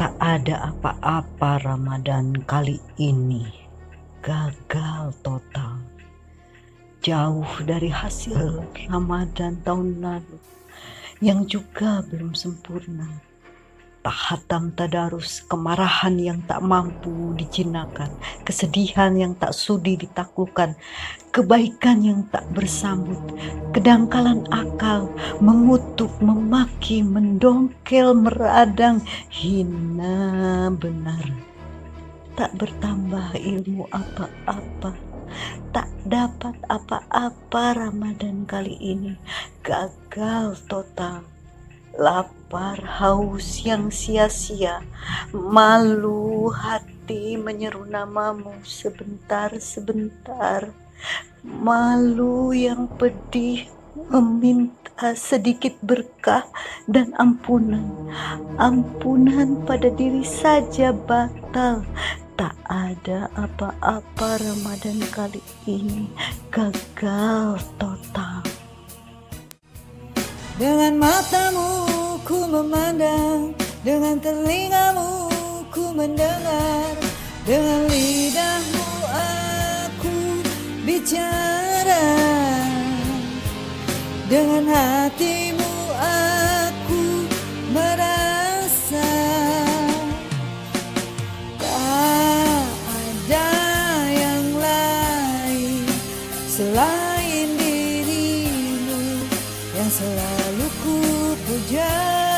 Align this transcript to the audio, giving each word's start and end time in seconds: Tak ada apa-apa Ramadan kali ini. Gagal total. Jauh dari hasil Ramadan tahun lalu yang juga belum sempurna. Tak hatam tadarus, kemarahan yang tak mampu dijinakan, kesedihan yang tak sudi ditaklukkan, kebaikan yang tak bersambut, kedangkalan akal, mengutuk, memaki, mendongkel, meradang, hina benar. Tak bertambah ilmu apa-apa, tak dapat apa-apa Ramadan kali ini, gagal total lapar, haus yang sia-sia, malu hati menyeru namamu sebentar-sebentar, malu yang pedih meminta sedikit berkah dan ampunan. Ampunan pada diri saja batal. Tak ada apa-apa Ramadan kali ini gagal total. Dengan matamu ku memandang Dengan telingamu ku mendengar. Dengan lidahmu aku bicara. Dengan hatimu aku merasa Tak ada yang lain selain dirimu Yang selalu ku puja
Tak 0.00 0.16
ada 0.16 0.72
apa-apa 0.72 1.60
Ramadan 1.60 2.32
kali 2.48 2.80
ini. 2.96 3.44
Gagal 4.24 5.12
total. 5.20 5.76
Jauh 7.04 7.52
dari 7.68 7.92
hasil 7.92 8.64
Ramadan 8.88 9.60
tahun 9.60 10.00
lalu 10.00 10.40
yang 11.20 11.44
juga 11.44 12.00
belum 12.08 12.32
sempurna. 12.32 13.29
Tak 14.00 14.16
hatam 14.16 14.72
tadarus, 14.72 15.44
kemarahan 15.44 16.16
yang 16.16 16.40
tak 16.48 16.64
mampu 16.64 17.36
dijinakan, 17.36 18.08
kesedihan 18.48 19.12
yang 19.12 19.36
tak 19.36 19.52
sudi 19.52 20.00
ditaklukkan, 20.00 20.72
kebaikan 21.36 22.00
yang 22.00 22.24
tak 22.32 22.48
bersambut, 22.56 23.20
kedangkalan 23.76 24.48
akal, 24.48 25.12
mengutuk, 25.44 26.08
memaki, 26.24 27.04
mendongkel, 27.04 28.16
meradang, 28.16 29.04
hina 29.28 30.72
benar. 30.72 31.20
Tak 32.40 32.56
bertambah 32.56 33.36
ilmu 33.36 33.84
apa-apa, 33.92 34.96
tak 35.76 35.92
dapat 36.08 36.56
apa-apa 36.72 37.76
Ramadan 37.76 38.48
kali 38.48 38.80
ini, 38.80 39.12
gagal 39.60 40.56
total 40.72 41.20
lapar, 42.00 42.80
haus 42.80 43.60
yang 43.60 43.92
sia-sia, 43.92 44.80
malu 45.36 46.48
hati 46.48 47.36
menyeru 47.36 47.84
namamu 47.84 48.56
sebentar-sebentar, 48.64 50.72
malu 51.44 52.56
yang 52.56 52.88
pedih 52.96 53.68
meminta 54.08 55.12
sedikit 55.12 55.76
berkah 55.84 56.48
dan 56.88 57.12
ampunan. 57.20 57.84
Ampunan 58.56 59.60
pada 59.68 59.92
diri 59.92 60.24
saja 60.24 60.96
batal. 60.96 61.84
Tak 62.40 62.56
ada 62.72 63.28
apa-apa 63.36 64.40
Ramadan 64.40 65.04
kali 65.12 65.44
ini 65.68 66.08
gagal 66.48 67.60
total. 67.76 68.40
Dengan 70.56 70.96
matamu 70.96 71.89
ku 72.30 72.46
memandang 72.46 73.50
Dengan 73.82 74.22
telingamu 74.22 75.26
ku 75.74 75.90
mendengar. 75.90 76.94
Dengan 77.42 77.90
lidahmu 77.90 78.86
aku 79.10 80.16
bicara. 80.86 82.06
Dengan 84.30 84.62
hatimu 84.62 85.74
aku 85.98 87.02
merasa 87.74 89.10
Tak 91.58 92.62
ada 92.94 93.50
yang 94.06 94.46
lain 94.54 95.82
selain 96.46 97.48
dirimu 97.58 99.02
Yang 99.74 99.90
selalu 99.98 100.66
ku 100.86 101.09
puja 101.50 102.29